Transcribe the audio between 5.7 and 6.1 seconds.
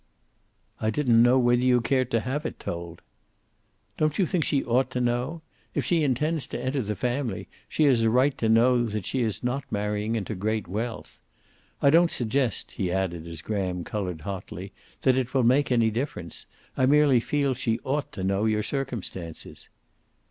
If she